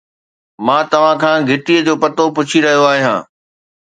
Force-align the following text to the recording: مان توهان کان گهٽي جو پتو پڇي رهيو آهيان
مان 0.65 0.81
توهان 0.91 1.15
کان 1.21 1.37
گهٽي 1.49 1.75
جو 1.85 1.93
پتو 2.01 2.25
پڇي 2.35 2.59
رهيو 2.65 2.83
آهيان 2.91 3.19